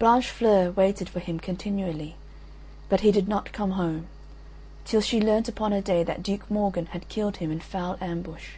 Blanchefleur 0.00 0.72
waited 0.72 1.08
for 1.08 1.20
him 1.20 1.38
continually, 1.38 2.16
but 2.88 3.02
he 3.02 3.12
did 3.12 3.28
not 3.28 3.52
come 3.52 3.70
home, 3.78 4.08
till 4.84 5.00
she 5.00 5.20
learnt 5.20 5.46
upon 5.48 5.72
a 5.72 5.80
day 5.80 6.02
that 6.02 6.20
Duke 6.20 6.50
Morgan 6.50 6.86
had 6.86 7.08
killed 7.08 7.36
him 7.36 7.52
in 7.52 7.60
foul 7.60 7.96
ambush. 8.00 8.54